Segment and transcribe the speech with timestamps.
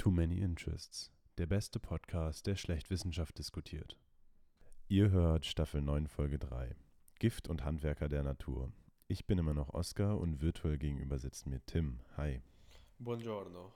[0.00, 3.98] Too Many Interests, der beste Podcast, der schlecht Wissenschaft diskutiert.
[4.88, 6.74] Ihr hört Staffel 9, Folge 3.
[7.18, 8.72] Gift und Handwerker der Natur.
[9.08, 12.00] Ich bin immer noch Oskar und virtuell gegenüber sitzt mir Tim.
[12.16, 12.40] Hi.
[12.98, 13.74] Buongiorno.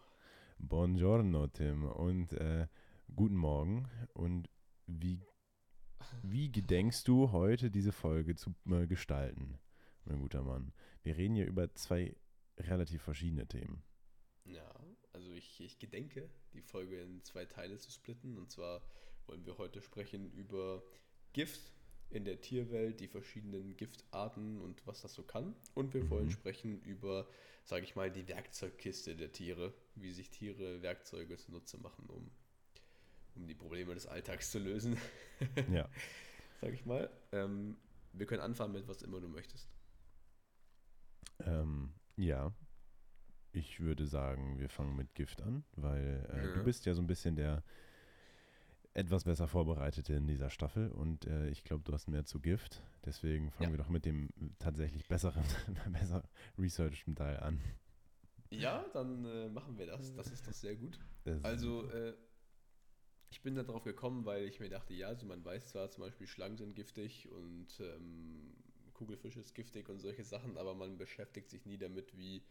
[0.59, 1.85] Buongiorno, Tim.
[1.85, 2.69] Und äh,
[3.15, 3.91] guten Morgen.
[4.15, 4.49] Und
[4.87, 5.21] wie,
[6.23, 9.59] wie gedenkst du heute diese Folge zu äh, gestalten,
[10.07, 10.73] mein guter Mann?
[11.03, 12.17] Wir reden hier über zwei
[12.57, 13.83] relativ verschiedene Themen.
[14.45, 14.75] Ja,
[15.35, 18.39] ich, ich gedenke, die Folge in zwei Teile zu splitten.
[18.39, 18.83] Und zwar
[19.27, 20.83] wollen wir heute sprechen über
[21.33, 21.73] Gift
[22.11, 25.55] in der Tierwelt, die verschiedenen Giftarten und was das so kann.
[25.75, 27.27] Und wir wollen sprechen über,
[27.65, 32.31] sage ich mal, die Werkzeugkiste der Tiere, wie sich Tiere Werkzeuge zunutze machen, um,
[33.35, 34.97] um die Probleme des Alltags zu lösen.
[35.73, 35.89] Ja.
[36.61, 37.11] sage ich mal.
[37.33, 37.77] Ähm,
[38.13, 39.69] wir können anfangen mit was immer du möchtest.
[41.41, 42.55] Ähm, ja.
[43.55, 46.53] Ich würde sagen, wir fangen mit Gift an, weil äh, Ja.
[46.55, 47.63] du bist ja so ein bisschen der
[48.95, 52.83] etwas besser Vorbereitete in dieser Staffel und äh, ich glaube, du hast mehr zu Gift.
[53.05, 53.77] Deswegen fangen Ja.
[53.79, 55.45] wir doch mit dem tatsächlich besseren,
[55.93, 57.61] besser researchten Teil an.
[58.51, 60.15] Ja, dann äh, machen wir das.
[60.15, 60.99] Das ist doch sehr gut.
[61.25, 62.15] Das Also, äh,
[63.31, 66.03] ich bin da drauf gekommen, weil ich mir dachte, ja, also man weiß zwar zum
[66.05, 68.55] Beispiel, Schlangen sind giftig und ähm,
[68.93, 72.45] Kugelfisch ist giftig und solche Sachen, aber man beschäftigt sich nie damit, wie,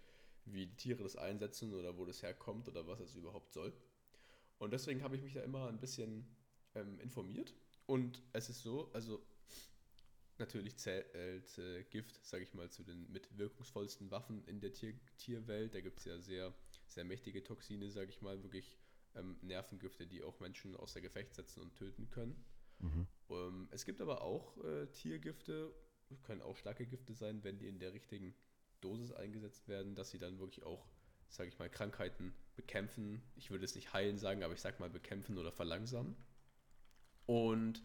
[0.46, 3.74] wie die Tiere das einsetzen oder wo das herkommt oder was es überhaupt soll.
[4.58, 6.26] Und deswegen habe ich mich da immer ein bisschen
[6.76, 7.54] ähm, informiert.
[7.86, 9.26] Und es ist so, also
[10.38, 14.94] natürlich zählt äh, Gift, sage ich mal, zu den mit wirkungsvollsten Waffen in der Tier
[15.18, 15.74] Tierwelt.
[15.74, 16.54] Da gibt es ja sehr,
[16.88, 18.78] sehr mächtige Toxine, sage ich mal, wirklich
[19.16, 22.44] ähm, Nervengifte, die auch Menschen außer Gefecht setzen und töten können.
[22.80, 23.08] Mhm.
[23.30, 25.74] Ähm, es gibt aber auch äh, Tiergifte,
[26.24, 28.34] können auch starke Gifte sein, wenn die in der richtigen
[28.84, 30.86] Dosis eingesetzt werden, dass sie dann wirklich auch,
[31.30, 33.24] sage ich mal, Krankheiten bekämpfen.
[33.36, 36.16] Ich würde es nicht heilen sagen, aber ich sage mal bekämpfen oder verlangsamen.
[37.26, 37.84] Und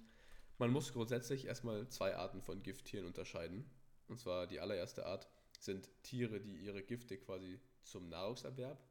[0.58, 3.70] man muss grundsätzlich erstmal zwei Arten von Gifttieren unterscheiden.
[4.08, 5.28] Und zwar die allererste Art
[5.60, 8.82] sind Tiere, die ihre Gifte quasi zum Nahrungserwerb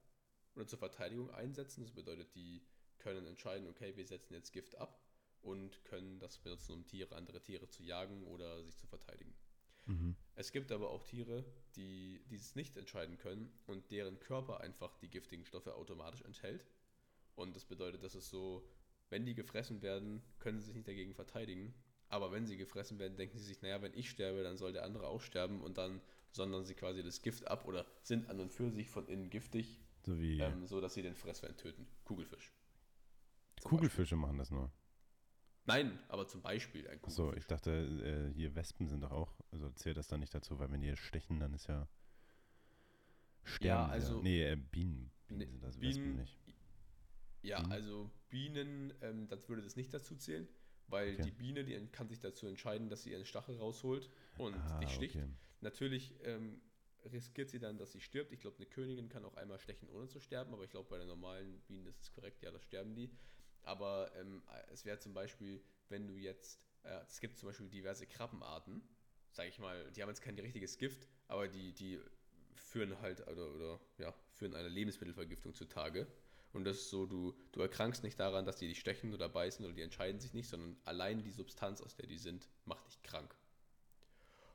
[0.55, 1.81] oder zur Verteidigung einsetzen.
[1.83, 2.61] Das bedeutet, die
[2.99, 5.01] können entscheiden, okay, wir setzen jetzt Gift ab
[5.41, 9.33] und können das benutzen, um Tiere, andere Tiere zu jagen oder sich zu verteidigen.
[10.37, 11.43] Es gibt aber auch Tiere,
[11.75, 16.63] die dieses nicht entscheiden können und deren Körper einfach die giftigen Stoffe automatisch enthält.
[17.35, 18.63] Und das bedeutet, dass es so,
[19.09, 21.73] wenn die gefressen werden, können sie sich nicht dagegen verteidigen.
[22.09, 24.83] Aber wenn sie gefressen werden, denken sie sich, naja, wenn ich sterbe, dann soll der
[24.83, 28.53] andere auch sterben und dann sondern sie quasi das Gift ab oder sind an und
[28.53, 31.87] für sich von innen giftig, So wie ähm, so dass sie den Fressfeind töten.
[32.05, 32.51] Kugelfisch.
[33.63, 34.71] Kugelfische machen das nur.
[35.67, 37.39] Nein, aber zum Beispiel ein So, Kugelfisch.
[37.43, 40.71] ich dachte, äh, hier Wespen sind doch auch, also zählt das dann nicht dazu, weil
[40.71, 41.87] wenn die stechen, dann ist ja
[43.43, 43.65] sterben.
[43.67, 45.11] Ja, also- nee, äh, Bienen.
[45.27, 46.37] Bienen Nee, sind das, Bienen- Wespen nicht.
[47.41, 47.71] Ja, Bienen?
[47.71, 50.47] also Bienen, ähm, das würde das nicht dazu zählen,
[50.87, 51.23] weil Okay.
[51.23, 54.91] die Biene, die kann sich dazu entscheiden, dass sie ihren Stachel rausholt und Ah, dich
[54.91, 55.17] sticht.
[55.17, 55.27] okay.
[55.59, 56.61] Natürlich ähm,
[57.11, 58.31] riskiert sie dann, dass sie stirbt.
[58.31, 60.97] Ich glaube, eine Königin kann auch einmal stechen, ohne zu sterben, aber ich glaube, bei
[60.97, 63.09] den normalen Bienen ist es korrekt, ja, da sterben die.
[63.63, 68.05] Aber ähm, es wäre zum Beispiel, wenn du jetzt, äh, es gibt zum Beispiel diverse
[68.05, 68.81] Krabbenarten,
[69.31, 71.99] sage ich mal, die haben jetzt kein richtiges Gift, aber die, die
[72.55, 76.07] führen halt oder, oder ja, führen eine Lebensmittelvergiftung zutage.
[76.53, 79.63] Und das ist so, du, du erkrankst nicht daran, dass die dich stechen oder beißen
[79.65, 83.01] oder die entscheiden sich nicht, sondern allein die Substanz, aus der die sind, macht dich
[83.03, 83.35] krank.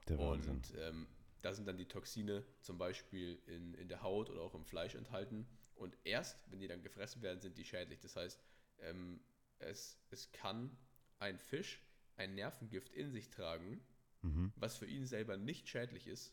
[0.09, 0.55] Der Wahnsinn.
[0.55, 1.07] Und ähm,
[1.43, 4.95] da sind dann die Toxine zum Beispiel in, in der Haut oder auch im Fleisch
[4.95, 5.47] enthalten.
[5.75, 8.01] Und erst, wenn die dann gefressen werden, sind die schädlich.
[8.01, 8.41] Das heißt,
[8.83, 9.21] ähm,
[9.59, 10.77] es, es kann
[11.19, 11.81] ein Fisch
[12.17, 13.81] ein Nervengift in sich tragen,
[14.25, 14.53] Mhm.
[14.55, 16.33] was für ihn selber nicht schädlich ist.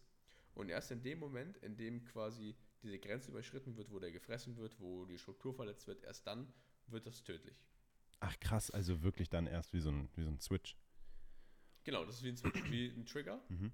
[0.54, 4.58] Und erst in dem Moment, in dem quasi diese Grenze überschritten wird, wo der gefressen
[4.58, 6.54] wird, wo die Struktur verletzt wird, erst dann
[6.88, 7.66] wird das tödlich.
[8.20, 10.76] Ach krass, also wirklich dann erst wie so ein, wie so ein Switch.
[11.84, 13.42] Genau, das ist wie ein, Switch- wie ein Trigger.
[13.50, 13.72] Mhm.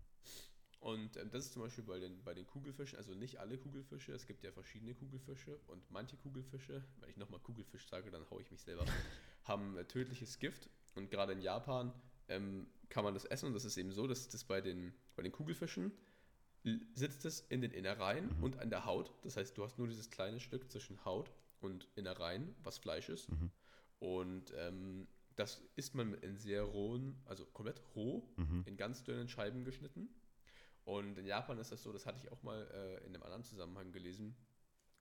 [0.85, 4.11] Und ähm, das ist zum Beispiel bei den, bei den Kugelfischen, also nicht alle Kugelfische,
[4.11, 8.43] es gibt ja verschiedene Kugelfische und manche Kugelfische, wenn ich nochmal Kugelfisch sage, dann haue
[8.43, 8.85] ich mich selber,
[9.45, 10.69] haben äh, tödliches Gift.
[10.93, 11.91] Und gerade in Japan
[12.27, 15.23] ähm, kann man das essen und das ist eben so, dass das bei den, bei
[15.23, 15.91] den Kugelfischen
[16.93, 19.11] sitzt es in den Innereien und an der Haut.
[19.23, 21.31] Das heißt, du hast nur dieses kleine Stück zwischen Haut
[21.61, 23.27] und Innereien, was Fleisch ist.
[23.97, 28.29] Und ähm, das isst man in sehr rohen, also komplett roh,
[28.65, 30.09] in ganz dünnen Scheiben geschnitten.
[30.85, 33.43] Und in Japan ist das so, das hatte ich auch mal äh, in einem anderen
[33.43, 34.35] Zusammenhang gelesen,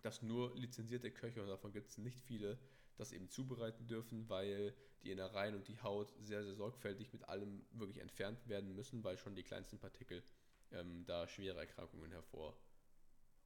[0.03, 2.59] dass nur lizenzierte Köche, und davon gibt es nicht viele,
[2.97, 7.65] das eben zubereiten dürfen, weil die Innereien und die Haut sehr, sehr sorgfältig mit allem
[7.73, 10.23] wirklich entfernt werden müssen, weil schon die kleinsten Partikel
[10.71, 12.57] ähm, da schwere Erkrankungen hervor,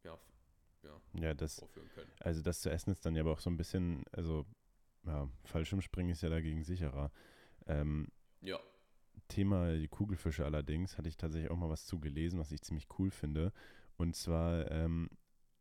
[0.05, 0.19] ja,
[0.83, 1.65] ja, Ja, das,
[2.21, 4.47] also das zu essen ist dann ja aber auch so ein bisschen, also
[5.05, 7.11] ja, Fallschirmspringen ist ja dagegen sicherer.
[7.67, 8.09] Ähm,
[8.41, 8.61] Ja,
[9.29, 12.87] Thema die Kugelfische allerdings hatte ich tatsächlich auch mal was zu gelesen, was ich ziemlich
[12.99, 13.53] cool finde.
[13.97, 15.11] Und zwar ähm,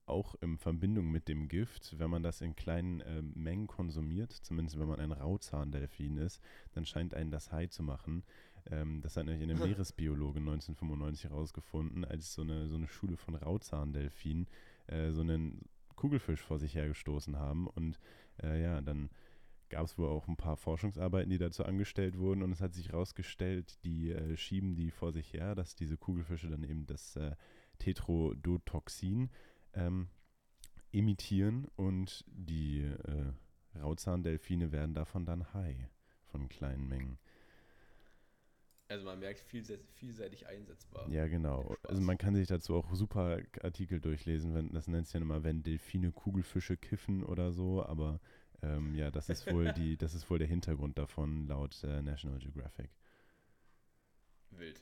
[0.06, 4.80] auch in Verbindung mit dem Gift, wenn man das in kleinen ähm, Mengen konsumiert, zumindest
[4.80, 6.42] wenn man ein Rauzahndelfin ist,
[6.72, 8.24] dann scheint einen das high zu machen.
[8.72, 13.36] Ähm, das hat nämlich eine Meeresbiologe 1995 herausgefunden, als so eine, so eine Schule von
[13.36, 14.48] Rauzahndelfinen
[14.88, 15.62] äh, so einen
[15.96, 17.68] Kugelfisch vor sich hergestoßen haben.
[17.68, 18.00] Und
[18.42, 19.10] äh, ja, dann
[19.69, 22.90] gab es wohl auch ein paar Forschungsarbeiten, die dazu angestellt wurden und es hat sich
[22.90, 27.36] herausgestellt, die äh, schieben die vor sich her, dass diese Kugelfische dann eben das äh,
[27.80, 29.30] Tetrodotoxin
[29.74, 30.10] ähm,
[30.92, 35.78] emittieren und die äh, Rauzahn-Delfine werden davon dann high
[36.25, 37.19] von kleinen Mengen.
[38.88, 41.08] also man merkt, vielseitig, einsetzbar.
[41.10, 41.75] Ja, genau.
[41.84, 45.44] Also man kann sich dazu auch super Artikel durchlesen, wenn, das nennt sich ja immer,
[45.44, 48.19] wenn Delfine Kugelfische kiffen oder so, aber
[48.62, 52.39] ähm, ja, das ist wohl die, das ist wohl der Hintergrund davon laut äh, National
[52.39, 52.89] Geographic.
[54.51, 54.81] Wild.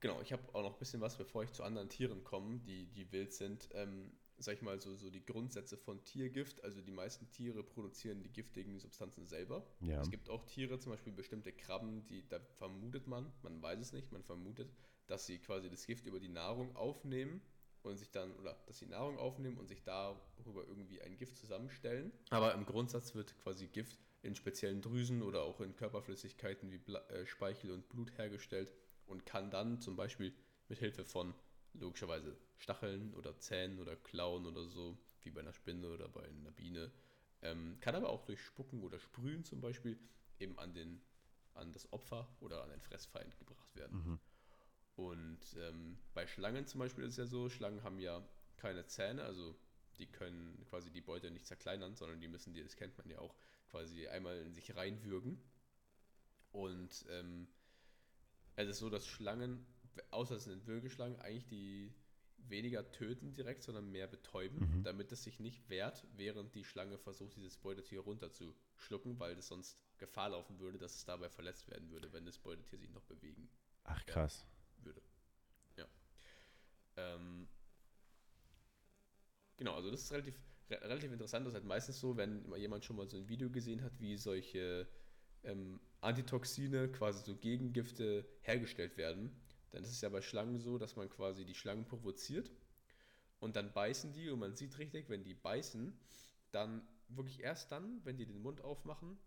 [0.00, 2.86] Genau, ich habe auch noch ein bisschen was, bevor ich zu anderen Tieren komme, die,
[2.86, 3.68] die wild sind.
[3.72, 6.62] Ähm, sag ich mal, so, so die Grundsätze von Tiergift.
[6.62, 9.66] Also die meisten Tiere produzieren die giftigen Substanzen selber.
[9.80, 10.00] Ja.
[10.00, 13.92] Es gibt auch Tiere, zum Beispiel bestimmte Krabben, die da vermutet man, man weiß es
[13.92, 14.72] nicht, man vermutet,
[15.06, 17.40] dass sie quasi das Gift über die Nahrung aufnehmen
[17.82, 22.12] und sich dann, oder dass sie Nahrung aufnehmen und sich darüber irgendwie ein Gift zusammenstellen.
[22.30, 27.00] Aber im Grundsatz wird quasi Gift in speziellen Drüsen oder auch in Körperflüssigkeiten wie Bla
[27.08, 28.72] äh, Speichel und Blut hergestellt
[29.06, 30.34] und kann dann zum Beispiel
[30.68, 31.34] mit Hilfe von
[31.74, 36.50] logischerweise Stacheln oder Zähnen oder Klauen oder so, wie bei einer Spinne oder bei einer
[36.50, 36.90] Biene,
[37.42, 39.98] ähm, kann aber auch durch Spucken oder Sprühen zum Beispiel
[40.40, 41.00] eben an, den,
[41.54, 43.98] an das Opfer oder an den Fressfeind gebracht werden.
[43.98, 44.18] Mhm.
[44.98, 48.20] Und ähm, bei Schlangen zum Beispiel ist es ja so, Schlangen haben ja
[48.56, 49.56] keine Zähne, also
[49.96, 53.20] die können quasi die Beute nicht zerkleinern, sondern die müssen die, das kennt man ja
[53.20, 53.36] auch,
[53.68, 55.40] quasi einmal in sich reinwürgen.
[56.50, 57.46] Und ähm,
[58.56, 59.64] es ist so, dass Schlangen,
[60.10, 61.94] außer es sind Würgeschlangen, eigentlich die
[62.38, 64.82] weniger töten direkt, sondern mehr betäuben, Mhm.
[64.82, 69.78] damit es sich nicht wehrt, während die Schlange versucht, dieses Beutetier runterzuschlucken, weil es sonst
[69.98, 73.48] Gefahr laufen würde, dass es dabei verletzt werden würde, wenn das Beutetier sich noch bewegen
[73.84, 74.46] Ach krass.
[74.84, 75.02] Würde.
[75.76, 75.86] Ja.
[76.96, 77.48] Ähm,
[79.56, 80.34] genau, also das ist relativ,
[80.70, 81.46] re relativ interessant.
[81.46, 84.16] Das ist halt meistens so, wenn jemand schon mal so ein Video gesehen hat, wie
[84.16, 84.88] solche
[85.44, 89.34] ähm, Antitoxine, quasi so Gegengifte hergestellt werden,
[89.70, 92.50] dann ist es ja bei Schlangen so, dass man quasi die Schlangen provoziert
[93.40, 95.98] und dann beißen die und man sieht richtig, wenn die beißen,
[96.50, 99.18] dann wirklich erst dann, wenn die den Mund aufmachen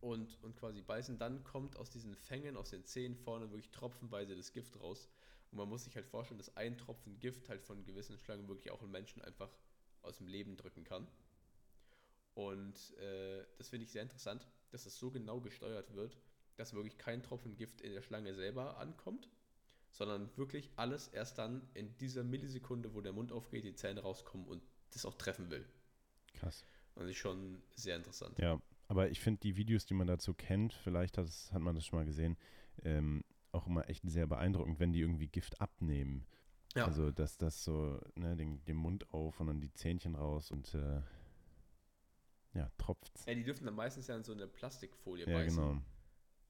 [0.00, 4.36] und, und quasi beißen, dann kommt aus diesen Fängen, aus den Zähnen vorne wirklich tropfenweise
[4.36, 5.08] das Gift raus.
[5.50, 8.70] Und man muss sich halt vorstellen, dass ein Tropfen Gift halt von gewissen Schlangen wirklich
[8.70, 9.50] auch einen Menschen einfach
[10.02, 11.06] aus dem Leben drücken kann.
[12.34, 16.18] Und äh, das finde ich sehr interessant, dass es so genau gesteuert wird,
[16.56, 19.28] dass wirklich kein Tropfen Gift in der Schlange selber ankommt,
[19.90, 24.46] sondern wirklich alles erst dann in dieser Millisekunde, wo der Mund aufgeht, die Zähne rauskommen
[24.46, 25.64] und das auch treffen will.
[26.34, 26.64] Krass.
[26.94, 28.38] Und das ist schon sehr interessant.
[28.38, 31.86] Ja, aber ich finde die Videos, die man dazu kennt, vielleicht hat, hat man das
[31.86, 32.36] schon mal gesehen,
[32.82, 36.26] ähm, auch immer echt sehr beeindruckend, wenn die irgendwie Gift abnehmen.
[36.74, 36.86] Ja.
[36.86, 40.74] Also, dass das so, ne, den, den Mund auf und dann die Zähnchen raus und
[40.74, 41.00] äh,
[42.54, 43.24] ja, tropft's.
[43.26, 45.82] Ja, die dürfen dann meistens ja in so eine Plastikfolie Ja, beißen genau.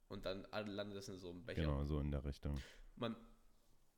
[0.08, 1.62] und dann landet das in so einem Becher.
[1.62, 2.58] Genau, so in der Richtung.
[2.96, 3.16] Man,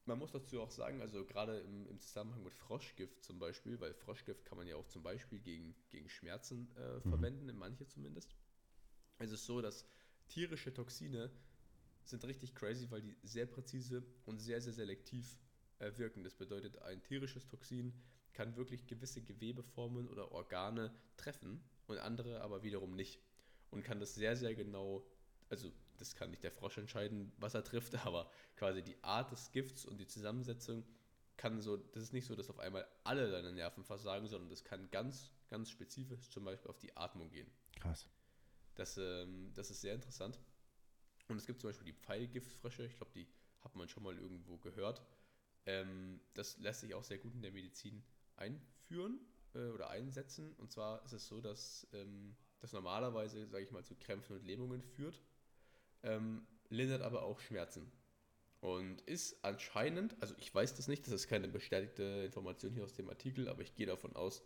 [0.06, 3.94] man muss dazu auch sagen, also gerade im, im Zusammenhang mit Froschgift zum Beispiel, weil
[3.94, 7.10] Froschgift kann man ja auch zum Beispiel gegen, gegen Schmerzen äh, Mhm.
[7.10, 8.34] verwenden, in manche zumindest.
[9.18, 9.86] Es ist so, dass
[10.28, 11.30] tierische Toxine
[12.04, 15.38] sind richtig crazy, weil die sehr präzise und sehr, sehr selektiv
[15.78, 16.22] äh, wirken.
[16.24, 17.92] Das bedeutet, ein tierisches Toxin
[18.32, 23.20] kann wirklich gewisse Gewebeformen oder Organe treffen und andere aber wiederum nicht.
[23.70, 25.04] Und kann das sehr, sehr genau,
[25.48, 29.50] also das kann nicht der Frosch entscheiden, was er trifft, aber quasi die Art des
[29.52, 30.84] Gifts und die Zusammensetzung
[31.36, 34.64] kann so, das ist nicht so, dass auf einmal alle deine Nerven versagen, sondern das
[34.64, 37.50] kann ganz, ganz spezifisch zum Beispiel auf die Atmung gehen.
[37.78, 38.08] Krass.
[38.74, 40.38] Das, ähm, das ist sehr interessant.
[41.28, 43.26] Und es gibt zum Beispiel die Pfeilgiftfrösche, ich glaube, die
[43.60, 45.02] hat man schon mal irgendwo gehört.
[45.66, 48.02] Ähm, das lässt sich auch sehr gut in der Medizin
[48.36, 49.20] einführen
[49.54, 50.54] äh, oder einsetzen.
[50.54, 54.44] Und zwar ist es so, dass ähm, das normalerweise, sage ich mal, zu Krämpfen und
[54.44, 55.20] Lähmungen führt,
[56.02, 57.90] ähm, lindert aber auch Schmerzen.
[58.60, 62.94] Und ist anscheinend, also ich weiß das nicht, das ist keine bestätigte Information hier aus
[62.94, 64.42] dem Artikel, aber ich gehe davon aus,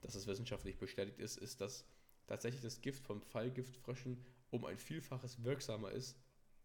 [0.00, 1.84] dass es wissenschaftlich bestätigt ist, ist, dass
[2.26, 6.18] tatsächlich das Gift von Pfeilgiftfröschen um ein Vielfaches wirksamer ist,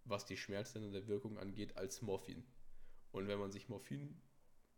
[0.05, 2.43] was die schmerzlindernde Wirkung angeht, als Morphin.
[3.11, 4.21] Und wenn man sich Morphin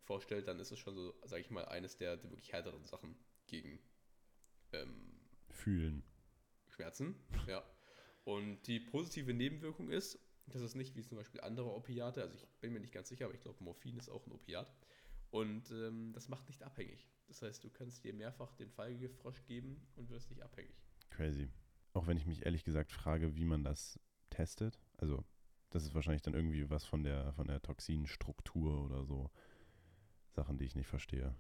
[0.02, 3.16] vorstellt, dann ist es schon so, sage ich mal, eines der, der wirklich härteren Sachen
[3.48, 3.80] gegen
[4.72, 5.20] ähm,
[5.50, 6.04] Fühlen.
[6.70, 7.16] Schmerzen.
[7.48, 7.64] Ja.
[8.26, 12.46] Und die positive Nebenwirkung ist, das ist nicht wie zum Beispiel andere Opiate, also ich
[12.60, 14.72] bin mir nicht ganz sicher, aber ich glaube, Morphin ist auch ein Opiat.
[15.32, 17.08] Und ähm, das macht nicht abhängig.
[17.28, 20.76] Das heißt, du kannst dir mehrfach den Feigefrosch geben und wirst nicht abhängig.
[21.10, 21.50] Crazy.
[21.94, 24.80] Auch wenn ich mich ehrlich gesagt frage, wie man das testet.
[24.98, 25.24] Also,
[25.70, 29.30] das ist wahrscheinlich dann irgendwie was von der, von der Toxinstruktur oder so.
[30.32, 31.36] Sachen, die ich nicht verstehe.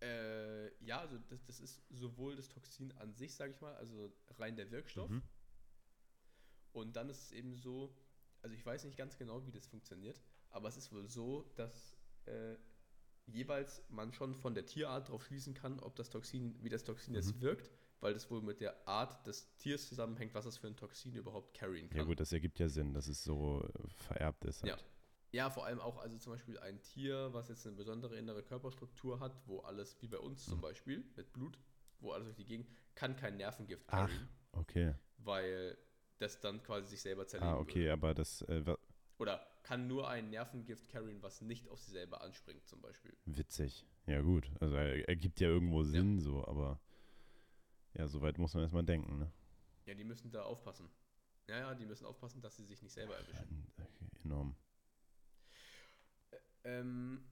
[0.00, 4.12] Äh, ja, also das, das ist sowohl das Toxin an sich, sage ich mal, also
[4.38, 5.10] rein der Wirkstoff.
[5.10, 5.22] Mhm.
[6.72, 7.94] Und dann ist es eben so,
[8.42, 11.96] also ich weiß nicht ganz genau, wie das funktioniert, aber es ist wohl so, dass
[12.26, 12.56] äh,
[13.26, 17.14] jeweils man schon von der Tierart darauf schließen kann, ob das Toxin, wie das Toxin
[17.14, 17.40] jetzt Mhm.
[17.42, 21.14] wirkt, weil das wohl mit der Art des Tiers zusammenhängt, was es für ein Toxin
[21.14, 21.98] überhaupt carryen kann.
[21.98, 24.62] Ja gut, das ergibt ja Sinn, dass es so vererbt ist.
[24.62, 24.80] Halt.
[24.80, 24.84] Ja,
[25.50, 29.36] vor allem auch, also zum Beispiel ein Tier, was jetzt eine besondere innere Körperstruktur hat,
[29.46, 30.62] wo alles, wie bei uns zum Mhm.
[30.62, 31.58] Beispiel, mit Blut,
[32.00, 34.08] wo alles durch die Gegend, kann kein Nervengift Ach.
[34.08, 34.94] carryen, Okay.
[35.18, 35.76] weil
[36.18, 37.92] das dann quasi sich selber zerlegen Ah, okay, würde.
[37.92, 38.62] aber das äh,
[39.18, 43.16] Oder kann nur ein Nervengift carryen, was nicht auf sie selber anspringt, zum Beispiel.
[43.26, 43.86] witzig.
[44.06, 46.80] Ja gut, also er ergibt ja irgendwo Sinn so, aber
[47.94, 49.32] ja, soweit muss man erstmal denken, ne?
[49.86, 50.88] Ja, die müssen da aufpassen.
[51.48, 53.66] Ja, ja, die müssen aufpassen, dass sie sich nicht selber erwischen.
[53.78, 54.54] Okay, enorm.
[56.64, 57.24] Ähm,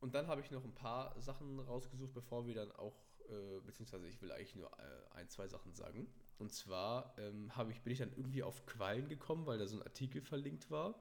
[0.00, 2.96] und dann habe ich noch ein paar Sachen rausgesucht, bevor wir dann auch,
[3.28, 6.06] äh, beziehungsweise ich will eigentlich nur äh, ein, zwei Sachen sagen.
[6.38, 9.82] Und zwar ähm, ich, bin ich dann irgendwie auf Quallen gekommen, weil da so ein
[9.82, 11.00] Artikel verlinkt war.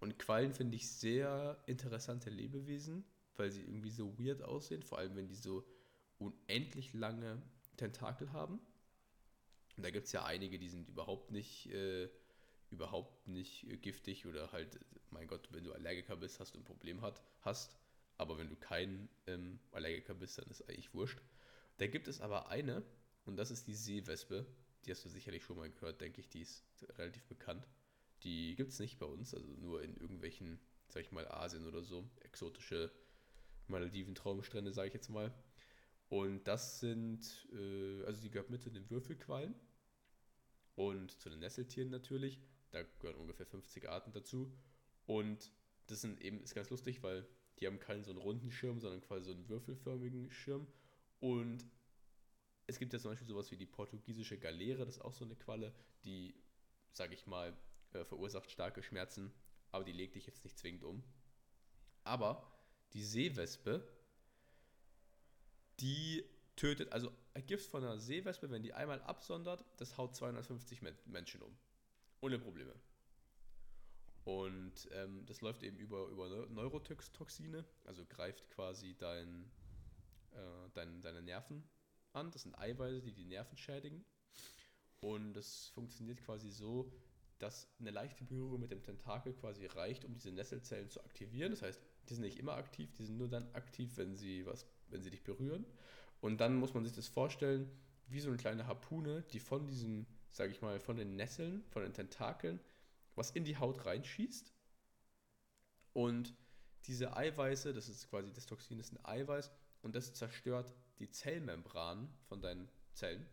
[0.00, 3.04] Und Quallen finde ich sehr interessante Lebewesen,
[3.36, 5.64] weil sie irgendwie so weird aussehen, vor allem wenn die so
[6.18, 7.42] unendlich lange
[7.76, 8.60] Tentakel haben.
[9.76, 12.08] Und da gibt es ja einige, die sind überhaupt nicht, äh,
[12.70, 14.78] überhaupt nicht giftig oder halt,
[15.10, 17.76] mein Gott, wenn du Allergiker bist, hast du ein Problem hat, hast.
[18.18, 21.20] Aber wenn du kein ähm, Allergiker bist, dann ist eigentlich wurscht.
[21.78, 22.82] Da gibt es aber eine,
[23.24, 24.46] und das ist die Seewespe.
[24.84, 26.64] Die hast du sicherlich schon mal gehört, denke ich, die ist
[26.98, 27.66] relativ bekannt.
[28.22, 30.58] Die gibt es nicht bei uns, also nur in irgendwelchen,
[30.88, 32.90] sag ich mal, Asien oder so, exotische
[33.68, 35.34] Malediven-Traumstrände, sage ich jetzt mal.
[36.08, 39.54] Und das sind, äh, also die gehört mit zu den Würfelquallen
[40.76, 42.40] und zu den Nesseltieren natürlich.
[42.76, 44.52] Da gehören ungefähr 50 Arten dazu.
[45.06, 45.50] Und
[45.86, 47.26] das sind eben, ist ganz lustig, weil
[47.58, 50.66] die haben keinen so einen runden Schirm, sondern quasi so einen würfelförmigen Schirm.
[51.18, 51.64] Und
[52.66, 55.36] es gibt ja zum Beispiel sowas wie die portugiesische Galeere, das ist auch so eine
[55.36, 55.72] Qualle,
[56.04, 56.34] die,
[56.92, 57.56] sage ich mal,
[57.94, 59.32] äh, verursacht starke Schmerzen,
[59.72, 61.02] aber die legt dich jetzt nicht zwingend um.
[62.04, 62.52] Aber
[62.92, 63.88] die Seewespe,
[65.80, 66.24] die
[66.56, 70.94] tötet, also ein Gift von einer Seewespe, wenn die einmal absondert, das haut 250 Men
[71.06, 71.56] Menschen um.
[72.20, 72.74] Ohne Probleme.
[74.24, 79.50] Und ähm, das läuft eben über, über Neu- Neurotoxine, also greift quasi dein,
[80.32, 81.62] äh, dein, deine Nerven
[82.12, 82.30] an.
[82.32, 84.04] Das sind Eiweiße, die die Nerven schädigen.
[85.00, 86.92] Und das funktioniert quasi so,
[87.38, 91.52] dass eine leichte Berührung mit dem Tentakel quasi reicht, um diese Nesselzellen zu aktivieren.
[91.52, 94.66] Das heißt, die sind nicht immer aktiv, die sind nur dann aktiv, wenn sie was,
[94.88, 95.66] wenn sie dich berühren.
[96.20, 97.70] Und dann muss man sich das vorstellen,
[98.08, 100.06] wie so eine kleine Harpune, die von diesem,
[100.36, 102.60] sage ich mal, von den Nesseln, von den Tentakeln,
[103.14, 104.52] was in die Haut reinschießt.
[105.94, 106.34] Und
[106.84, 109.50] diese Eiweiße, das ist quasi das Toxin, ist ein Eiweiß
[109.80, 113.26] und das zerstört die Zellmembran von deinen Zellen.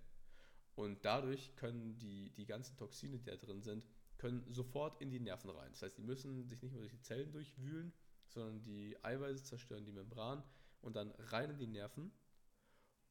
[0.76, 3.86] Und dadurch können die, die ganzen Toxine, die da drin sind,
[4.18, 5.72] können sofort in die Nerven rein.
[5.72, 7.92] Das heißt, die müssen sich nicht mehr durch die Zellen durchwühlen,
[8.30, 10.42] sondern die Eiweiße zerstören die Membran
[10.82, 12.14] und dann rein in die Nerven.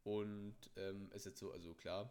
[0.02, 2.10] Und ähm, es ist jetzt so, also klar,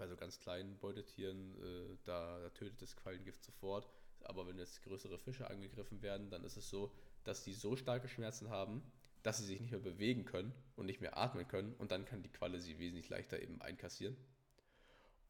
[0.00, 3.86] bei so ganz kleinen Beutetieren, äh, da, da tötet das Quallengift sofort.
[4.22, 6.90] Aber wenn jetzt größere Fische angegriffen werden, dann ist es so,
[7.24, 8.82] dass die so starke Schmerzen haben,
[9.22, 11.74] dass sie sich nicht mehr bewegen können und nicht mehr atmen können.
[11.74, 14.16] Und dann kann die Qualle sie wesentlich leichter eben einkassieren.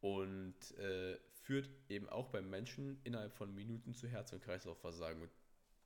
[0.01, 5.29] Und äh, führt eben auch beim Menschen innerhalb von Minuten zu Herz- und Kreislaufversagen.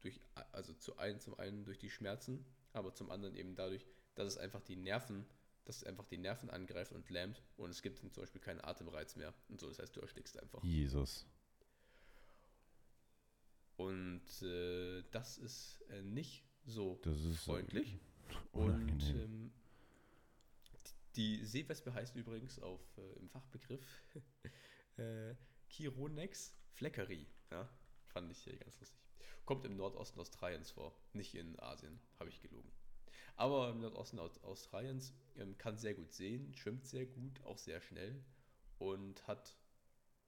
[0.02, 0.20] Durch,
[0.52, 4.36] also zu einen, zum einen durch die Schmerzen, aber zum anderen eben dadurch, dass es
[4.36, 5.24] einfach die Nerven,
[5.64, 8.60] dass es einfach die Nerven angreift und lähmt und es gibt dann zum Beispiel keinen
[8.60, 10.62] Atemreiz mehr und so, das heißt, du erstickst einfach.
[10.64, 11.26] Jesus.
[13.76, 17.98] Und äh, das ist äh, nicht so ist freundlich.
[18.52, 19.52] Und ähm,
[21.16, 23.84] die Seewespe heißt übrigens auf äh, im Fachbegriff
[24.96, 25.34] äh,
[25.68, 27.26] Chironex fleckeri.
[27.50, 27.68] Ja,
[28.06, 28.98] fand ich äh, ganz lustig.
[29.44, 32.72] Kommt im Nordosten Australiens vor, nicht in Asien, habe ich gelogen.
[33.36, 35.12] Aber im Nordosten Aus- Australiens
[35.58, 38.24] kann sehr gut sehen, schwimmt sehr gut, auch sehr schnell
[38.78, 39.56] und hat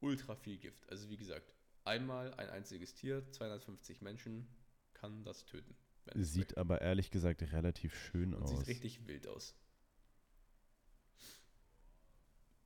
[0.00, 0.88] ultra viel Gift.
[0.90, 4.46] Also wie gesagt, einmal ein einziges Tier, 250 Menschen
[4.94, 5.76] kann das töten.
[6.14, 8.58] Sieht aber ehrlich gesagt relativ schön Und aus.
[8.58, 9.54] sieht richtig wild aus.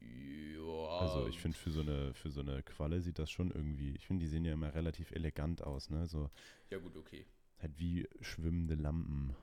[0.00, 0.88] Ja.
[0.98, 3.94] Also ich finde für so eine für so eine Qualle sieht das schon irgendwie.
[3.96, 6.06] Ich finde, die sehen ja immer relativ elegant aus, ne?
[6.06, 6.30] So
[6.70, 7.26] Ja, gut, okay.
[7.58, 9.36] halt wie schwimmende Lampen.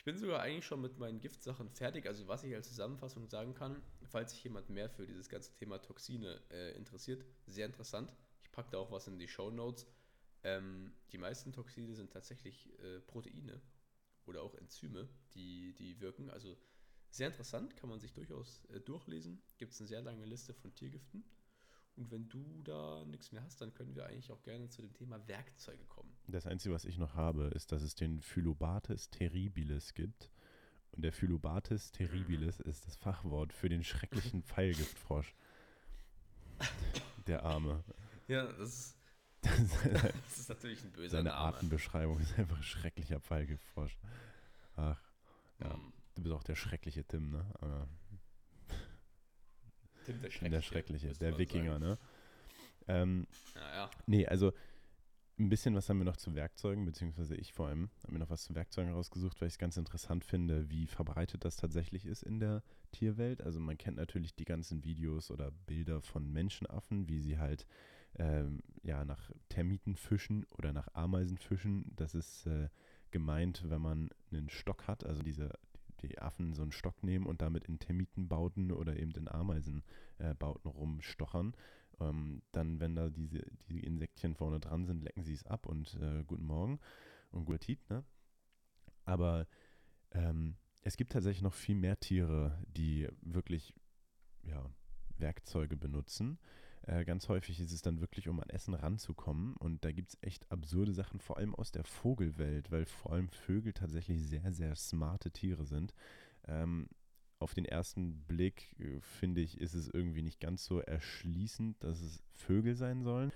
[0.00, 2.06] Ich bin sogar eigentlich schon mit meinen Giftsachen fertig.
[2.06, 5.76] Also, was ich als Zusammenfassung sagen kann, falls sich jemand mehr für dieses ganze Thema
[5.76, 8.10] Toxine äh, interessiert, sehr interessant.
[8.42, 9.86] Ich packe da auch was in die Show Notes.
[10.42, 13.60] Ähm, die meisten Toxine sind tatsächlich äh, Proteine
[14.24, 16.30] oder auch Enzyme, die, die wirken.
[16.30, 16.56] Also,
[17.10, 19.42] sehr interessant, kann man sich durchaus äh, durchlesen.
[19.58, 21.24] Gibt es eine sehr lange Liste von Tiergiften.
[22.00, 24.94] Und wenn du da nichts mehr hast, dann können wir eigentlich auch gerne zu dem
[24.94, 26.10] Thema Werkzeuge kommen.
[26.28, 30.30] Das Einzige, was ich noch habe, ist, dass es den Phyllobates terribilis gibt.
[30.92, 35.34] Und der Phyllobates terribilis ist das Fachwort für den schrecklichen Pfeilgiftfrosch.
[37.26, 37.84] Der Arme.
[38.28, 38.96] Ja, das ist,
[39.42, 41.34] das ist natürlich ein böser Seine.
[41.34, 43.98] Artenbeschreibung ist einfach ein schrecklicher Pfeilgiftfrosch.
[44.76, 44.98] Ach,
[45.60, 45.74] ja.
[45.74, 45.92] Hm.
[46.14, 47.44] du bist auch der schreckliche Tim, ne?
[47.60, 47.86] Aber
[50.12, 51.84] Tim der ich bin der Schreckliche, der Wikinger, sagen.
[51.84, 51.98] ne?
[52.88, 54.52] Ähm, Naja, Nee, also
[55.38, 58.30] ein bisschen was haben wir noch zu Werkzeugen, beziehungsweise ich vor allem, habe mir noch
[58.30, 62.22] was zu Werkzeugen rausgesucht, weil ich es ganz interessant finde, wie verbreitet das tatsächlich ist
[62.22, 62.62] in der
[62.92, 63.42] Tierwelt.
[63.42, 67.66] Also man kennt natürlich die ganzen Videos oder Bilder von Menschenaffen, wie sie halt
[68.18, 71.90] ähm, ja, nach Termiten fischen oder nach Ameisen fischen.
[71.96, 72.68] Das ist äh,
[73.10, 75.50] gemeint, wenn man einen Stock hat, also diese
[76.08, 80.74] die Affen so einen Stock nehmen und damit in Termitenbauten oder eben in Ameisenbauten äh,
[80.74, 81.54] rumstochern.
[82.00, 85.94] Ähm, dann, wenn da diese, die Insektchen vorne dran sind, lecken sie es ab und
[86.00, 86.80] äh, guten Morgen
[87.30, 88.04] und guten Appetit, ne?
[89.04, 89.46] Aber
[90.12, 93.74] ähm, es gibt tatsächlich noch viel mehr Tiere, die wirklich
[94.42, 94.70] ja,
[95.18, 96.38] Werkzeuge benutzen.
[96.86, 99.54] Äh, ganz häufig ist es dann wirklich, um an Essen ranzukommen.
[99.56, 103.28] Und da gibt es echt absurde Sachen, vor allem aus der Vogelwelt, weil vor allem
[103.28, 105.94] Vögel tatsächlich sehr, sehr smarte Tiere sind.
[106.46, 106.88] Ähm,
[107.38, 112.00] auf den ersten Blick, äh, finde ich, ist es irgendwie nicht ganz so erschließend, dass
[112.00, 113.32] es Vögel sein sollen.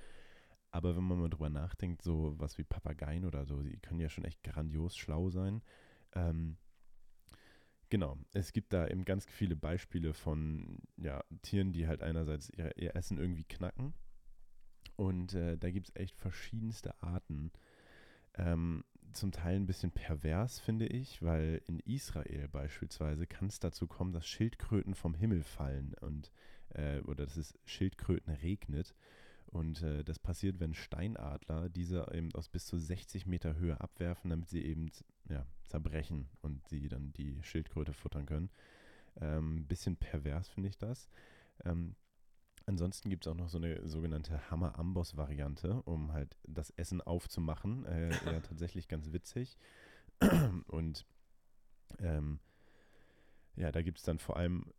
[0.70, 4.08] Aber wenn man mal drüber nachdenkt, so was wie Papageien oder so, die können ja
[4.08, 5.62] schon echt grandios schlau sein.
[6.14, 6.56] Ähm,
[7.94, 12.76] genau, es gibt da eben ganz viele Beispiele von ja, Tieren, die halt einerseits ihr,
[12.76, 13.94] ihr Essen irgendwie knacken.
[14.96, 17.52] Und äh, da gibt es echt verschiedenste Arten.
[18.34, 23.86] Ähm, zum Teil ein bisschen pervers, finde ich, weil in Israel beispielsweise kann es dazu
[23.86, 26.32] kommen, dass Schildkröten vom Himmel fallen und
[26.70, 28.96] äh, oder dass es Schildkröten regnet.
[29.54, 34.30] Und äh, das passiert, wenn Steinadler diese eben aus bis zu 60 Meter Höhe abwerfen,
[34.30, 34.90] damit sie eben
[35.28, 38.50] ja, zerbrechen und sie dann die Schildkröte futtern können.
[39.20, 41.08] Ähm, bisschen pervers finde ich das.
[41.64, 41.94] Ähm,
[42.66, 47.84] ansonsten gibt es auch noch so eine sogenannte Hammer-Amboss-Variante, um halt das Essen aufzumachen.
[47.86, 49.56] Äh, ja, tatsächlich ganz witzig.
[50.66, 51.06] Und
[52.00, 52.40] ähm,
[53.54, 54.72] ja, da gibt es dann vor allem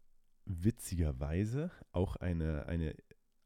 [0.46, 2.94] witzigerweise auch eine, eine,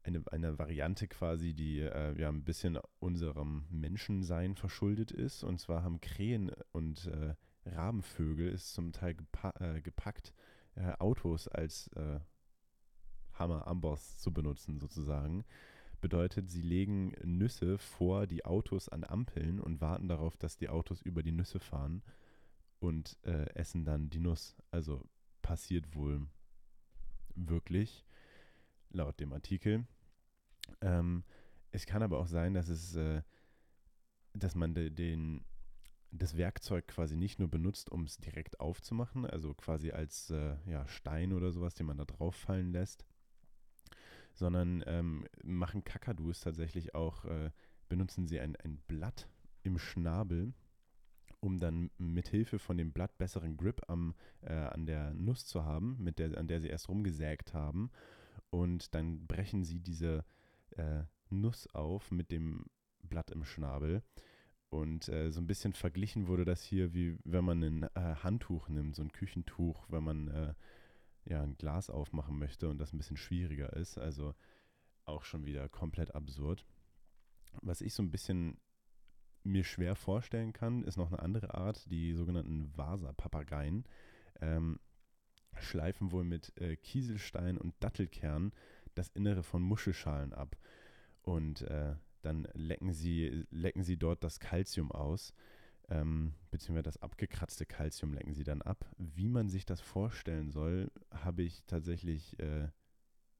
[0.02, 5.44] eine, eine Variante quasi, die äh, ja ein bisschen unserem Menschensein verschuldet ist.
[5.44, 7.34] Und zwar haben Krähen und äh,
[7.66, 10.32] Rabenvögel ist zum Teil gepa äh, gepackt,
[10.74, 12.20] äh, Autos als äh,
[13.34, 15.44] Hammer Amboss zu benutzen sozusagen.
[16.00, 21.02] Bedeutet, sie legen Nüsse vor die Autos an Ampeln und warten darauf, dass die Autos
[21.02, 22.02] über die Nüsse fahren
[22.78, 24.56] und äh, essen dann die Nuss.
[24.70, 25.06] Also
[25.42, 26.26] passiert wohl
[27.34, 28.04] wirklich,
[28.90, 29.86] laut dem Artikel.
[30.80, 31.24] Ähm,
[31.70, 33.22] es kann aber auch sein, dass es, äh,
[34.34, 35.44] dass man de, den,
[36.10, 40.86] das Werkzeug quasi nicht nur benutzt, um es direkt aufzumachen, also quasi als äh, ja,
[40.88, 43.04] Stein oder sowas, den man da drauf fallen lässt,
[44.34, 47.50] sondern ähm, machen Kakadus tatsächlich auch, äh,
[47.88, 49.28] benutzen sie ein, ein Blatt
[49.62, 50.52] im Schnabel,
[51.40, 55.64] um dann mit Hilfe von dem Blatt besseren Grip am, äh, an der Nuss zu
[55.64, 57.90] haben, mit der, an der sie erst rumgesägt haben.
[58.50, 60.24] Und dann brechen sie diese
[60.70, 62.66] äh, Nuss auf mit dem
[63.02, 64.02] Blatt im Schnabel.
[64.68, 68.68] Und äh, so ein bisschen verglichen wurde das hier, wie wenn man ein äh, Handtuch
[68.68, 70.54] nimmt, so ein Küchentuch, wenn man äh,
[71.24, 73.98] ja, ein Glas aufmachen möchte und das ein bisschen schwieriger ist.
[73.98, 74.34] Also
[75.04, 76.64] auch schon wieder komplett absurd.
[77.62, 78.58] Was ich so ein bisschen
[79.42, 83.84] mir schwer vorstellen kann, ist noch eine andere Art, die sogenannten Vasa-Papageien.
[84.40, 84.78] Ähm,
[85.58, 88.52] schleifen wohl mit äh, Kieselstein und Dattelkern
[88.94, 90.56] das Innere von Muschelschalen ab.
[91.22, 95.32] Und äh, dann lecken sie, lecken sie dort das Kalzium aus,
[95.88, 98.84] ähm, beziehungsweise das abgekratzte Kalzium lecken sie dann ab.
[98.98, 102.68] Wie man sich das vorstellen soll, habe ich tatsächlich äh,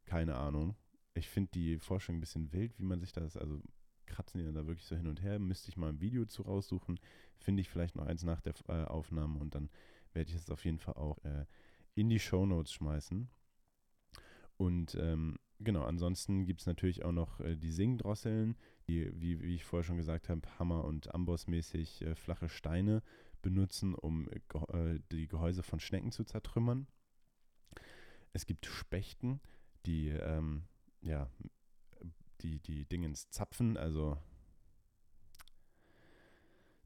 [0.05, 0.75] keine Ahnung.
[1.15, 3.61] Ich finde die Forschung ein bisschen wild, wie man sich das, also
[4.07, 5.39] kratzen die dann da wirklich so hin und her.
[5.39, 6.99] Müsste ich mal ein Video zu raussuchen.
[7.39, 9.71] Finde ich vielleicht noch eins nach der äh, Aufnahme und dann
[10.13, 11.47] werde ich es auf jeden Fall auch äh,
[12.01, 13.29] in die Show Notes schmeißen.
[14.57, 18.57] Und ähm, genau, ansonsten gibt es natürlich auch noch äh, die Singdrosseln,
[18.89, 23.03] die, wie, wie ich vorher schon gesagt habe, Hammer- und Ambossmäßig äh, flache Steine
[23.43, 26.87] benutzen, um äh, die Gehäuse von Schnecken zu zertrümmern.
[28.33, 29.41] Es gibt Spechten,
[29.87, 30.65] die, ähm,
[31.03, 31.31] ja,
[32.41, 34.17] die, die Dingens zapfen, also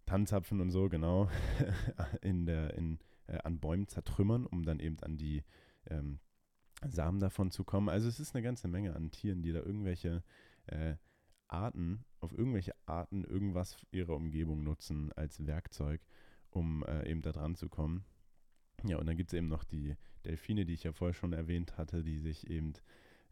[0.07, 1.31] Tannenzapfen und so, genau,
[2.21, 5.45] in der, in, äh, an Bäumen zertrümmern, um dann eben an die
[5.87, 6.21] ähm,
[6.89, 7.89] Samen davon zu kommen.
[7.89, 10.23] Also es ist eine ganze Menge an Tieren, die da irgendwelche
[10.67, 10.97] äh,
[11.49, 16.01] Arten, auf irgendwelche Arten irgendwas ihrer Umgebung nutzen als Werkzeug,
[16.51, 18.05] um äh, eben da dran zu kommen.
[18.83, 21.79] Ja, und dann gibt es eben noch die Delfine, die ich ja vorher schon erwähnt
[21.79, 22.75] hatte, die sich eben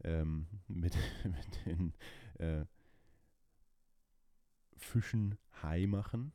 [0.05, 1.94] ähm, mit, mit den
[2.38, 2.64] äh,
[4.76, 6.33] Fischen Hai machen.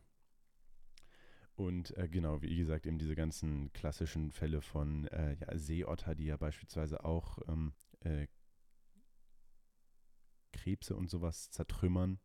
[1.58, 6.26] Und äh, genau, wie gesagt, eben diese ganzen klassischen Fälle von äh, ja, Seeotter, die
[6.26, 8.28] ja beispielsweise auch ähm, äh,
[10.54, 12.20] Krebse und sowas zertrümmern.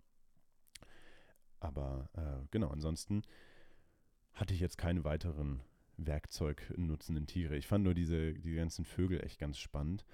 [1.60, 3.22] Aber äh, genau, ansonsten
[4.34, 5.62] hatte ich jetzt keine weiteren
[5.96, 7.56] Werkzeugnutzenden Tiere.
[7.56, 10.04] Ich fand nur diese, die ganzen Vögel echt ganz spannend.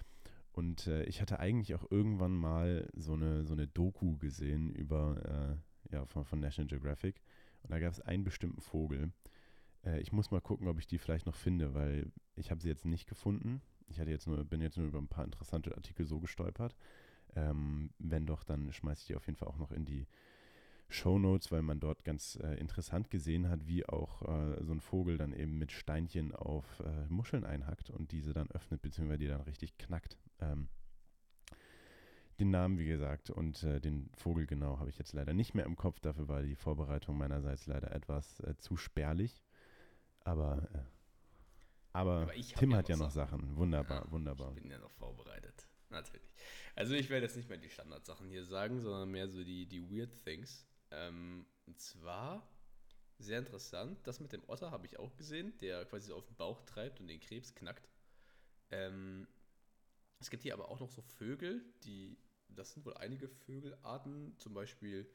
[0.52, 5.58] Und äh, ich hatte eigentlich auch irgendwann mal so eine, so eine Doku gesehen über,
[5.90, 7.20] äh, ja, von, von National Geographic
[7.62, 9.12] und da gab es einen bestimmten Vogel.
[9.84, 12.68] Äh, ich muss mal gucken, ob ich die vielleicht noch finde, weil ich habe sie
[12.68, 13.60] jetzt nicht gefunden.
[13.88, 16.76] Ich hatte jetzt nur, bin jetzt nur über ein paar interessante Artikel so gestolpert.
[17.36, 20.06] Ähm, wenn doch, dann schmeiße ich die auf jeden Fall auch noch in die
[20.88, 24.80] Show Notes, weil man dort ganz äh, interessant gesehen hat, wie auch äh, so ein
[24.80, 29.28] Vogel dann eben mit Steinchen auf äh, Muscheln einhackt und diese dann öffnet, beziehungsweise die
[29.28, 30.16] dann richtig knackt.
[30.40, 30.68] Ähm,
[32.38, 35.64] den Namen, wie gesagt, und äh, den Vogel genau habe ich jetzt leider nicht mehr
[35.64, 36.00] im Kopf.
[36.00, 39.42] Dafür war die Vorbereitung meinerseits leider etwas äh, zu spärlich.
[40.20, 40.78] Aber, äh,
[41.92, 43.40] aber, aber Tim ja hat ja noch Sachen.
[43.40, 43.56] Sachen.
[43.56, 44.52] Wunderbar, ja, wunderbar.
[44.56, 45.66] Ich bin ja noch vorbereitet.
[45.90, 46.28] Natürlich.
[46.76, 49.90] Also ich werde jetzt nicht mehr die Standardsachen hier sagen, sondern mehr so die, die
[49.90, 50.66] Weird Things.
[50.90, 52.48] Ähm, und zwar
[53.18, 56.36] sehr interessant, das mit dem Otter habe ich auch gesehen, der quasi so auf den
[56.36, 57.88] Bauch treibt und den Krebs knackt.
[58.70, 59.26] Ähm,
[60.20, 62.16] es gibt hier aber auch noch so Vögel, die
[62.48, 65.08] das sind wohl einige Vögelarten, zum Beispiel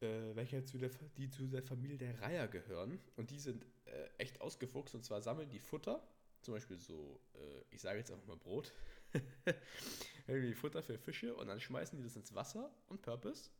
[0.00, 2.98] äh, welche zu der, die zu der Familie der Reiher gehören.
[3.16, 6.02] Und die sind äh, echt ausgefuchst und zwar sammeln die Futter,
[6.42, 8.72] zum Beispiel so, äh, ich sage jetzt einfach mal Brot,
[10.26, 13.50] irgendwie Futter für Fische und dann schmeißen die das ins Wasser und Purpose,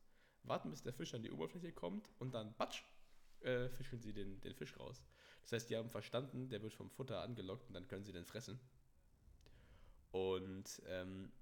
[0.44, 2.82] warten bis der Fisch an die Oberfläche kommt und dann batsch,
[3.40, 5.02] äh, fischen sie den, den Fisch raus.
[5.42, 8.24] Das heißt, die haben verstanden, der wird vom Futter angelockt und dann können sie den
[8.24, 8.60] fressen.
[10.12, 11.32] Und ähm,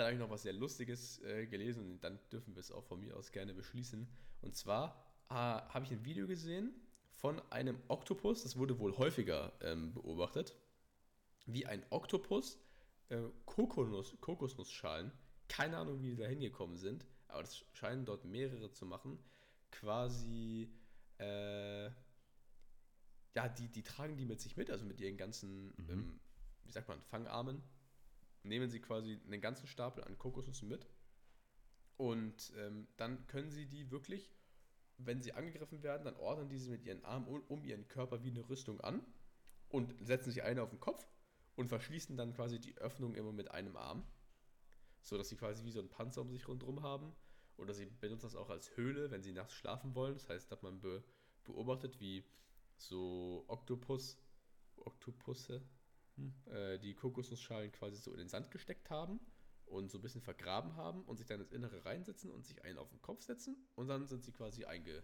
[0.00, 2.84] dann habe ich noch was sehr Lustiges äh, gelesen und dann dürfen wir es auch
[2.84, 4.08] von mir aus gerne beschließen.
[4.40, 6.72] Und zwar äh, habe ich ein Video gesehen
[7.10, 10.56] von einem Oktopus, das wurde wohl häufiger ähm, beobachtet,
[11.44, 12.58] wie ein Oktopus
[13.10, 15.12] äh, Kokosnuss, Kokosnussschalen,
[15.48, 19.18] keine Ahnung, wie die da hingekommen sind, aber es scheinen dort mehrere zu machen,
[19.70, 20.72] quasi,
[21.18, 21.90] äh,
[23.34, 25.90] ja, die, die tragen die mit sich mit, also mit ihren ganzen, mhm.
[25.90, 26.20] ähm,
[26.64, 27.62] wie sagt man, Fangarmen
[28.42, 30.86] nehmen sie quasi einen ganzen Stapel an Kokosnüssen mit
[31.96, 34.32] und ähm, dann können sie die wirklich,
[34.96, 38.30] wenn sie angegriffen werden, dann ordnen diese mit ihren Armen um, um ihren Körper wie
[38.30, 39.04] eine Rüstung an
[39.68, 41.06] und setzen sich eine auf den Kopf
[41.56, 44.02] und verschließen dann quasi die Öffnung immer mit einem Arm,
[45.02, 47.14] so dass sie quasi wie so ein Panzer um sich rundherum haben.
[47.58, 50.14] Oder sie benutzen das auch als Höhle, wenn sie nachts schlafen wollen.
[50.14, 51.04] Das heißt, dass man be
[51.44, 52.24] beobachtet, wie
[52.76, 54.16] so Oktopus,
[54.76, 55.62] Oktopusse,
[56.16, 56.34] hm.
[56.46, 59.20] äh, die Kokosnussschalen quasi so in den Sand gesteckt haben
[59.66, 62.78] und so ein bisschen vergraben haben und sich dann ins Innere reinsetzen und sich einen
[62.78, 65.02] auf den Kopf setzen und dann sind sie quasi einge.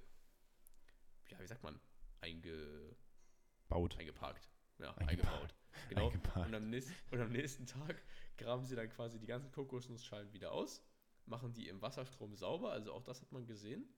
[1.30, 1.78] Ja, wie sagt man?
[2.20, 3.98] Eingebaut.
[3.98, 4.48] Eingeparkt.
[4.78, 5.54] Ja, eingebaut.
[5.88, 6.06] Genau.
[6.06, 6.48] Eingeparkt.
[6.48, 8.02] Und, am nächsten, und am nächsten Tag
[8.36, 10.82] graben sie dann quasi die ganzen Kokosnussschalen wieder aus,
[11.26, 13.88] machen die im Wasserstrom sauber, also auch das hat man gesehen.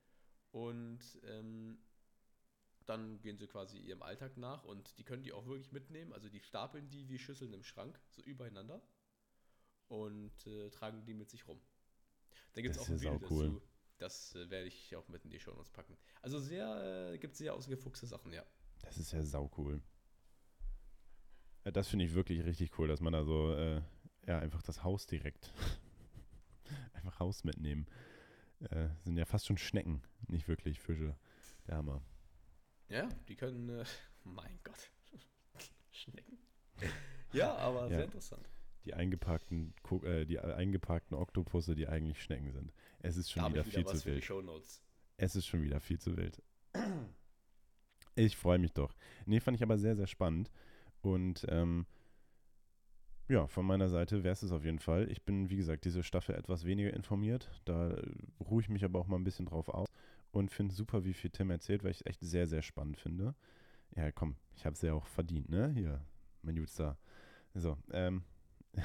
[0.50, 1.78] Und ähm,
[2.88, 6.12] dann gehen sie quasi ihrem Alltag nach und die können die auch wirklich mitnehmen.
[6.12, 8.80] Also die stapeln die wie Schüsseln im Schrank, so übereinander
[9.88, 11.60] und äh, tragen die mit sich rum.
[12.54, 13.44] Da gibt es auch ein Video cool.
[13.44, 13.62] dazu.
[13.98, 15.96] Das äh, werde ich auch mit in die Show Notes packen.
[16.22, 18.44] Also sehr, äh, gibt sehr ausgefuchste Sachen, ja.
[18.82, 19.82] Das ist ja sau cool.
[21.64, 23.82] Ja, das finde ich wirklich richtig cool, dass man da so, äh,
[24.26, 25.52] ja, einfach das Haus direkt,
[26.94, 27.86] einfach Haus mitnehmen.
[28.60, 31.16] Äh, sind ja fast schon Schnecken, nicht wirklich Fische.
[31.66, 32.02] Der Hammer.
[32.88, 33.84] Ja, die können, äh,
[34.24, 34.90] mein Gott,
[35.90, 36.38] Schnecken.
[37.30, 37.88] Ja, aber ja.
[37.88, 38.48] sehr interessant.
[38.86, 42.72] die eingepackten, äh, die eingepackten Oktopusse, die eigentlich Schnecken sind.
[43.00, 44.26] Es ist schon wieder ich viel zu wild.
[45.18, 46.42] Es ist schon wieder viel zu wild.
[48.14, 48.96] Ich freue mich doch.
[49.26, 50.50] Nee, fand ich aber sehr, sehr spannend.
[51.02, 51.86] Und ähm,
[53.28, 55.08] ja, von meiner Seite wäre es es auf jeden Fall.
[55.08, 57.48] Ich bin, wie gesagt, diese Staffel etwas weniger informiert.
[57.64, 59.86] Da äh, ruhe ich mich aber auch mal ein bisschen drauf aus
[60.30, 63.34] und finde super, wie viel Tim erzählt, weil ich es echt sehr, sehr spannend finde.
[63.96, 65.70] Ja, komm, ich habe es ja auch verdient, ne?
[65.74, 66.00] Hier,
[66.42, 66.98] mein Jutster.
[67.54, 68.22] So, ähm.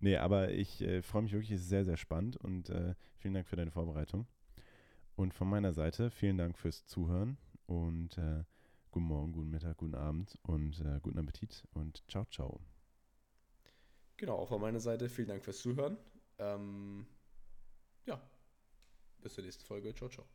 [0.00, 3.34] nee, aber ich äh, freue mich wirklich, es ist sehr, sehr spannend und äh, vielen
[3.34, 4.26] Dank für deine Vorbereitung.
[5.16, 8.44] Und von meiner Seite vielen Dank fürs Zuhören und äh,
[8.90, 12.60] guten Morgen, guten Mittag, guten Abend und äh, guten Appetit und ciao, ciao.
[14.18, 15.96] Genau, auch von meiner Seite vielen Dank fürs Zuhören.
[16.38, 17.06] Ähm,
[18.04, 18.20] ja,
[19.26, 19.92] bis zur nächsten Folge.
[19.94, 20.26] Ciao, ciao.